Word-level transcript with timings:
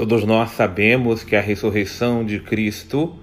Todos 0.00 0.24
nós 0.24 0.52
sabemos 0.52 1.22
que 1.22 1.36
a 1.36 1.42
ressurreição 1.42 2.24
de 2.24 2.40
Cristo 2.40 3.18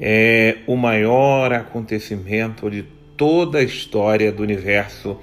é 0.00 0.56
o 0.66 0.74
maior 0.74 1.52
acontecimento 1.52 2.68
de 2.68 2.82
toda 3.16 3.58
a 3.58 3.62
história 3.62 4.32
do 4.32 4.42
universo, 4.42 5.16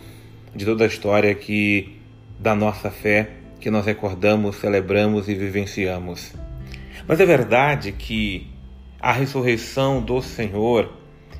de 0.55 0.63
toda 0.63 0.86
a 0.86 0.88
história 0.88 1.36
que 1.36 2.00
da 2.39 2.55
nossa 2.55 2.89
fé 2.89 3.31
que 3.59 3.70
nós 3.70 3.86
recordamos, 3.86 4.55
celebramos 4.55 5.27
e 5.27 5.36
vivenciamos. 5.36 6.31
Mas 7.05 7.20
é 7.20 7.25
verdade 7.25 7.91
que 7.91 8.48
a 8.98 9.12
ressurreição 9.12 10.02
do 10.02 10.21
Senhor, 10.21 10.93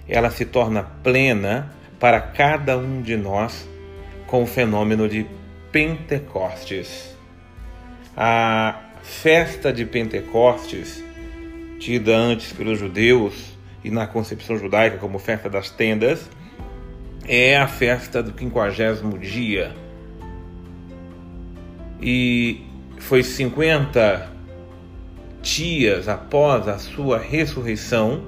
ela 0.06 0.32
se 0.32 0.44
torna 0.44 0.84
plena 0.84 1.74
para 1.98 2.20
cada 2.20 2.78
um 2.78 3.02
de 3.02 3.16
nós 3.16 3.66
com 4.28 4.44
o 4.44 4.46
fenômeno 4.46 5.08
de 5.08 5.26
Pentecostes. 5.72 7.16
A 8.18 8.85
festa 9.06 9.72
de 9.72 9.86
Pentecostes, 9.86 11.04
tida 11.78 12.18
antes 12.18 12.52
pelos 12.52 12.80
judeus 12.80 13.56
e 13.84 13.92
na 13.92 14.08
concepção 14.08 14.58
judaica 14.58 14.98
como 14.98 15.20
festa 15.20 15.48
das 15.48 15.70
tendas, 15.70 16.28
é 17.28 17.56
a 17.56 17.68
festa 17.68 18.24
do 18.24 18.34
quinquagésimo 18.34 19.20
dia. 19.20 19.76
E 22.02 22.64
foi 22.98 23.22
50 23.22 24.32
dias 25.42 26.10
após 26.10 26.68
a 26.68 26.80
sua 26.80 27.20
ressurreição 27.20 28.26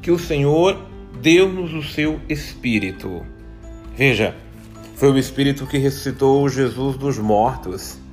que 0.00 0.12
o 0.12 0.18
Senhor 0.18 0.80
deu-nos 1.20 1.74
o 1.74 1.82
seu 1.82 2.20
Espírito. 2.28 3.26
Veja, 3.96 4.36
foi 4.94 5.10
o 5.10 5.18
Espírito 5.18 5.66
que 5.66 5.78
ressuscitou 5.78 6.48
Jesus 6.48 6.96
dos 6.96 7.18
mortos. 7.18 8.05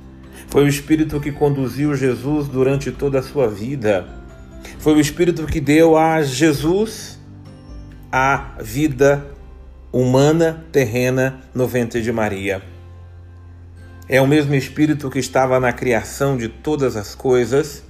Foi 0.48 0.64
o 0.64 0.68
Espírito 0.68 1.20
que 1.20 1.32
conduziu 1.32 1.94
Jesus 1.96 2.48
durante 2.48 2.92
toda 2.92 3.18
a 3.18 3.22
sua 3.22 3.48
vida. 3.48 4.06
Foi 4.78 4.94
o 4.94 5.00
Espírito 5.00 5.46
que 5.46 5.60
deu 5.60 5.96
a 5.96 6.22
Jesus 6.22 7.18
a 8.10 8.54
vida 8.60 9.26
humana, 9.90 10.64
terrena 10.70 11.40
no 11.54 11.66
ventre 11.66 12.02
de 12.02 12.12
Maria. 12.12 12.62
É 14.08 14.20
o 14.20 14.26
mesmo 14.26 14.54
Espírito 14.54 15.10
que 15.10 15.18
estava 15.18 15.58
na 15.58 15.72
criação 15.72 16.36
de 16.36 16.48
todas 16.48 16.96
as 16.96 17.14
coisas. 17.14 17.82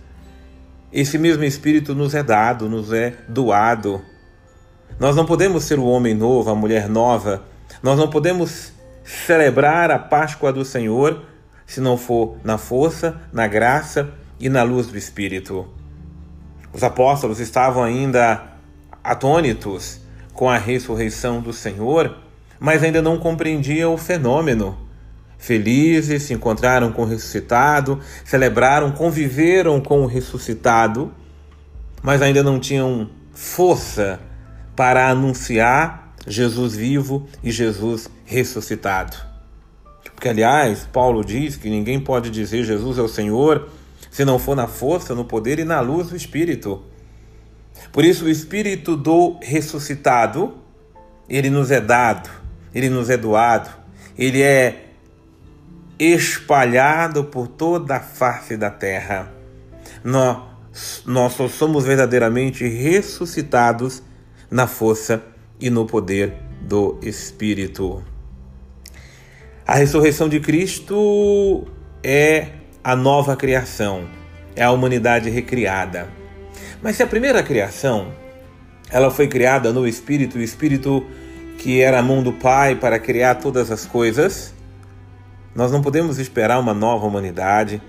Esse 0.92 1.18
mesmo 1.18 1.44
Espírito 1.44 1.94
nos 1.94 2.14
é 2.14 2.22
dado, 2.22 2.68
nos 2.68 2.92
é 2.92 3.14
doado. 3.28 4.00
Nós 4.98 5.16
não 5.16 5.26
podemos 5.26 5.64
ser 5.64 5.78
o 5.78 5.84
homem 5.84 6.14
novo, 6.14 6.50
a 6.50 6.54
mulher 6.54 6.88
nova. 6.88 7.42
Nós 7.82 7.98
não 7.98 8.08
podemos 8.08 8.72
celebrar 9.02 9.90
a 9.90 9.98
Páscoa 9.98 10.52
do 10.52 10.64
Senhor 10.64 11.24
se 11.66 11.80
não 11.80 11.96
for 11.96 12.36
na 12.44 12.58
força, 12.58 13.20
na 13.32 13.46
graça 13.46 14.10
e 14.38 14.48
na 14.48 14.62
luz 14.62 14.86
do 14.86 14.98
Espírito. 14.98 15.68
Os 16.72 16.82
apóstolos 16.82 17.40
estavam 17.40 17.82
ainda 17.82 18.42
atônitos 19.02 20.00
com 20.32 20.50
a 20.50 20.58
ressurreição 20.58 21.40
do 21.40 21.52
Senhor, 21.52 22.16
mas 22.58 22.82
ainda 22.82 23.00
não 23.00 23.18
compreendiam 23.18 23.94
o 23.94 23.98
fenômeno. 23.98 24.76
Felizes, 25.38 26.24
se 26.24 26.34
encontraram 26.34 26.90
com 26.90 27.02
o 27.02 27.06
ressuscitado, 27.06 28.00
celebraram, 28.24 28.90
conviveram 28.92 29.80
com 29.80 30.02
o 30.02 30.06
ressuscitado, 30.06 31.12
mas 32.02 32.22
ainda 32.22 32.42
não 32.42 32.58
tinham 32.58 33.08
força 33.32 34.20
para 34.74 35.08
anunciar 35.08 36.14
Jesus 36.26 36.74
vivo 36.74 37.26
e 37.42 37.50
Jesus 37.50 38.08
ressuscitado. 38.24 39.33
Porque, 40.12 40.28
aliás, 40.28 40.88
Paulo 40.92 41.24
diz 41.24 41.56
que 41.56 41.68
ninguém 41.68 42.00
pode 42.00 42.30
dizer 42.30 42.64
Jesus 42.64 42.98
é 42.98 43.02
o 43.02 43.08
Senhor 43.08 43.68
se 44.10 44.24
não 44.24 44.38
for 44.38 44.54
na 44.54 44.68
força, 44.68 45.12
no 45.14 45.24
poder 45.24 45.58
e 45.58 45.64
na 45.64 45.80
luz 45.80 46.08
do 46.10 46.16
Espírito. 46.16 46.82
Por 47.92 48.04
isso, 48.04 48.26
o 48.26 48.30
Espírito 48.30 48.96
do 48.96 49.38
ressuscitado, 49.42 50.54
ele 51.28 51.50
nos 51.50 51.70
é 51.72 51.80
dado, 51.80 52.30
ele 52.72 52.88
nos 52.88 53.10
é 53.10 53.16
doado, 53.16 53.70
ele 54.16 54.40
é 54.40 54.84
espalhado 55.98 57.24
por 57.24 57.48
toda 57.48 57.96
a 57.96 58.00
face 58.00 58.56
da 58.56 58.70
terra. 58.70 59.32
Nós, 60.04 61.02
nós 61.04 61.32
só 61.32 61.48
somos 61.48 61.84
verdadeiramente 61.84 62.66
ressuscitados 62.66 64.02
na 64.50 64.66
força 64.66 65.22
e 65.60 65.70
no 65.70 65.86
poder 65.86 66.34
do 66.62 66.98
Espírito. 67.02 68.13
A 69.66 69.76
ressurreição 69.76 70.28
de 70.28 70.40
Cristo 70.40 71.66
é 72.02 72.48
a 72.82 72.94
nova 72.94 73.34
criação, 73.34 74.04
é 74.54 74.62
a 74.62 74.70
humanidade 74.70 75.30
recriada. 75.30 76.06
Mas 76.82 76.96
se 76.96 77.02
a 77.02 77.06
primeira 77.06 77.42
criação 77.42 78.08
ela 78.90 79.10
foi 79.10 79.26
criada 79.26 79.72
no 79.72 79.88
Espírito, 79.88 80.36
o 80.36 80.42
Espírito 80.42 81.06
que 81.56 81.80
era 81.80 82.00
a 82.00 82.02
mão 82.02 82.22
do 82.22 82.30
Pai 82.30 82.74
para 82.74 82.98
criar 82.98 83.36
todas 83.36 83.70
as 83.70 83.86
coisas, 83.86 84.52
nós 85.54 85.72
não 85.72 85.80
podemos 85.80 86.18
esperar 86.18 86.60
uma 86.60 86.74
nova 86.74 87.06
humanidade, 87.06 87.80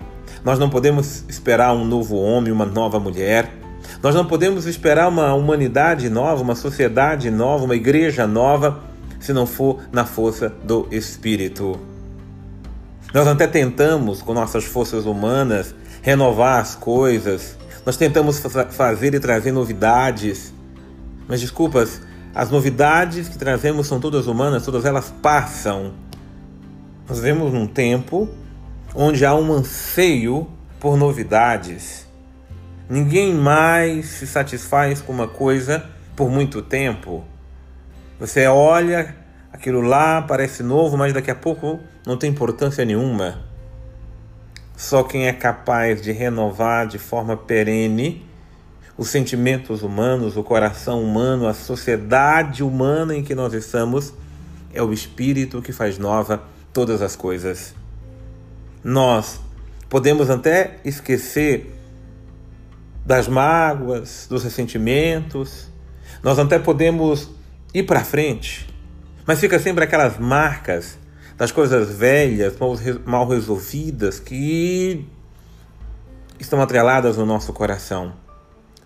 nós 0.46 0.58
não 0.58 0.70
podemos 0.70 1.26
esperar 1.28 1.74
um 1.74 1.84
novo 1.84 2.16
homem, 2.16 2.54
uma 2.54 2.66
nova 2.66 3.02
mulher, 3.02 3.52
nós 4.02 4.16
não 4.16 4.26
podemos 4.26 4.66
esperar 4.66 5.10
uma 5.10 5.34
humanidade 5.34 6.10
nova, 6.10 6.42
uma 6.42 6.56
sociedade 6.56 7.30
nova, 7.30 7.66
uma 7.66 7.76
igreja 7.76 8.26
nova, 8.26 8.82
se 9.26 9.34
não 9.34 9.48
for 9.48 9.80
na 9.92 10.06
força 10.06 10.50
do 10.64 10.88
Espírito. 10.92 11.80
Nós 13.12 13.28
até 13.28 13.48
tentamos, 13.48 14.22
com 14.22 14.34
nossas 14.34 14.66
forças 14.66 15.06
humanas, 15.06 15.74
renovar 16.04 16.62
as 16.62 16.76
coisas, 16.76 17.58
nós 17.84 17.98
tentamos 17.98 18.40
fazer 18.70 19.16
e 19.16 19.20
trazer 19.20 19.52
novidades, 19.52 20.54
mas 21.28 21.42
desculpas, 21.42 22.02
as 22.36 22.52
novidades 22.52 23.28
que 23.28 23.38
trazemos 23.38 23.88
são 23.88 24.00
todas 24.00 24.28
humanas, 24.28 24.64
todas 24.64 24.86
elas 24.86 25.12
passam. 25.22 25.94
Nós 27.10 27.20
vemos 27.20 27.52
num 27.52 27.66
tempo 27.66 28.30
onde 28.94 29.26
há 29.26 29.34
um 29.34 29.52
anseio 29.54 30.48
por 30.80 30.98
novidades. 30.98 32.06
Ninguém 32.88 33.34
mais 33.34 34.06
se 34.06 34.28
satisfaz 34.28 35.02
com 35.02 35.12
uma 35.12 35.28
coisa 35.28 35.84
por 36.16 36.30
muito 36.30 36.62
tempo. 36.62 37.24
Você 38.20 38.48
olha, 38.48 39.16
aquilo 39.52 39.82
lá 39.82 40.22
parece 40.22 40.64
novo, 40.64 40.98
mas 40.98 41.14
daqui 41.14 41.30
a 41.30 41.36
pouco 41.36 41.80
não 42.06 42.18
tem 42.18 42.30
importância 42.30 42.86
nenhuma. 42.86 43.44
Só 44.78 45.04
quem 45.04 45.28
é 45.28 45.34
capaz 45.34 46.02
de 46.02 46.12
renovar 46.12 46.88
de 46.88 46.98
forma 46.98 47.36
perene 47.36 48.26
os 48.98 49.10
sentimentos 49.10 49.84
humanos, 49.84 50.38
o 50.38 50.44
coração 50.44 51.04
humano, 51.04 51.48
a 51.48 51.54
sociedade 51.54 52.64
humana 52.64 53.16
em 53.16 53.24
que 53.24 53.36
nós 53.36 53.54
estamos, 53.54 54.14
é 54.74 54.82
o 54.82 54.94
Espírito 54.94 55.62
que 55.62 55.74
faz 55.74 55.98
nova 55.98 56.44
todas 56.72 57.02
as 57.02 57.16
coisas. 57.16 57.76
Nós 58.84 59.40
podemos 59.90 60.30
até 60.30 60.78
esquecer 60.86 61.74
das 63.06 63.28
mágoas, 63.28 64.26
dos 64.30 64.44
ressentimentos, 64.44 65.70
nós 66.24 66.40
até 66.40 66.58
podemos 66.58 67.30
ir 67.76 67.84
para 67.84 68.06
frente, 68.06 68.66
mas 69.28 69.38
fica 69.38 69.60
sempre 69.60 69.84
aquelas 69.84 70.18
marcas 70.18 70.98
das 71.38 71.52
coisas 71.52 71.94
velhas, 71.94 72.56
mal 73.06 73.28
resolvidas, 73.28 74.18
que 74.18 75.06
estão 76.40 76.62
atreladas 76.62 77.18
no 77.18 77.26
nosso 77.26 77.52
coração. 77.52 78.14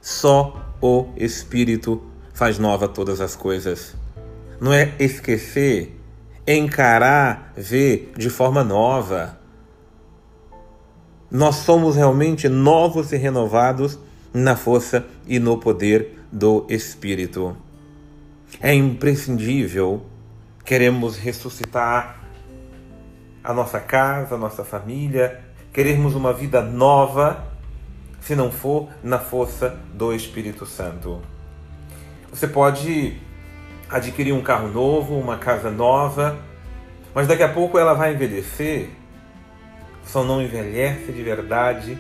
Só 0.02 0.74
o 0.82 1.10
Espírito 1.16 2.02
faz 2.34 2.58
nova 2.58 2.88
todas 2.88 3.22
as 3.22 3.36
coisas. 3.36 3.94
Não 4.60 4.74
é 4.74 4.96
esquecer, 4.98 5.96
é 6.48 6.56
encarar, 6.56 7.54
ver 7.56 8.12
de 8.18 8.32
forma 8.32 8.64
nova. 8.64 9.38
Nós 11.30 11.58
somos 11.58 11.96
realmente 11.96 12.50
novos 12.50 13.12
e 13.12 13.18
renovados 13.18 14.00
na 14.34 14.56
força 14.56 15.06
e 15.28 15.38
no 15.38 15.60
poder 15.60 16.18
do 16.32 16.66
Espírito. 16.68 17.56
É 18.62 18.74
imprescindível, 18.74 20.06
queremos 20.66 21.18
ressuscitar 21.18 22.20
a 23.44 23.54
nossa 23.54 23.80
casa, 23.80 24.36
a 24.36 24.38
nossa 24.38 24.66
família, 24.66 25.40
queremos 25.72 26.14
uma 26.14 26.34
vida 26.34 26.62
nova, 26.62 27.48
se 28.20 28.36
não 28.36 28.52
for 28.52 28.90
na 29.02 29.18
força 29.18 29.78
do 29.94 30.14
Espírito 30.14 30.66
Santo. 30.66 31.22
Você 32.32 32.48
pode 32.48 33.18
adquirir 33.90 34.34
um 34.34 34.42
carro 34.42 34.68
novo, 34.68 35.18
uma 35.18 35.38
casa 35.38 35.72
nova, 35.72 36.38
mas 37.16 37.28
daqui 37.28 37.44
a 37.44 37.50
pouco 37.50 37.80
ela 37.80 37.94
vai 37.94 38.14
envelhecer. 38.14 38.90
Só 40.06 40.24
não 40.24 40.42
envelhece 40.42 41.14
de 41.14 41.24
verdade 41.24 41.98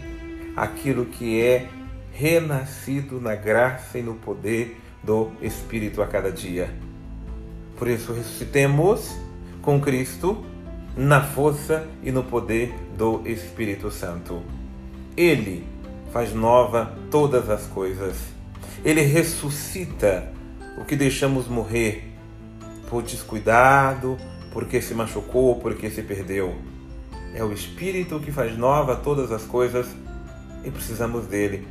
aquilo 0.57 1.05
que 1.05 1.41
é 1.41 1.67
renascido 2.11 3.21
na 3.21 3.33
graça 3.33 3.97
e 3.97 4.01
no 4.01 4.15
poder 4.15 4.77
do 5.03 5.31
Espírito 5.41 6.01
a 6.01 6.07
cada 6.07 6.31
dia. 6.31 6.73
Por 7.77 7.87
isso, 7.87 8.13
ressuscitemos 8.13 9.15
com 9.61 9.79
Cristo 9.79 10.43
na 10.95 11.21
força 11.21 11.87
e 12.03 12.11
no 12.11 12.23
poder 12.23 12.73
do 12.97 13.25
Espírito 13.25 13.89
Santo. 13.89 14.41
Ele 15.15 15.65
faz 16.11 16.33
nova 16.33 16.93
todas 17.09 17.49
as 17.49 17.65
coisas. 17.67 18.17
Ele 18.83 19.01
ressuscita 19.01 20.31
o 20.77 20.85
que 20.85 20.95
deixamos 20.95 21.47
morrer 21.47 22.13
por 22.89 23.03
descuidado, 23.03 24.17
porque 24.51 24.81
se 24.81 24.93
machucou, 24.93 25.59
porque 25.59 25.89
se 25.89 26.01
perdeu. 26.01 26.55
É 27.33 27.43
o 27.43 27.53
Espírito 27.53 28.19
que 28.19 28.31
faz 28.31 28.57
nova 28.57 28.95
todas 28.95 29.31
as 29.31 29.43
coisas 29.43 29.87
e 30.63 30.71
precisamos 30.71 31.27
dele 31.27 31.67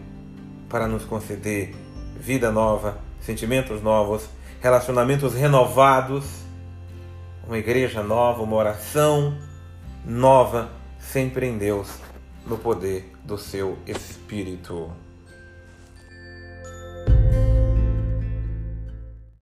para 0.68 0.86
nos 0.86 1.04
conceder 1.04 1.74
vida 2.18 2.50
nova, 2.50 2.98
sentimentos 3.20 3.82
novos, 3.82 4.28
relacionamentos 4.60 5.34
renovados, 5.34 6.24
uma 7.46 7.56
igreja 7.56 8.02
nova, 8.02 8.42
uma 8.42 8.56
oração 8.56 9.38
nova, 10.04 10.68
sempre 10.98 11.46
em 11.46 11.56
Deus, 11.56 11.88
no 12.46 12.58
poder 12.58 13.12
do 13.24 13.38
seu 13.38 13.78
Espírito. 13.86 14.90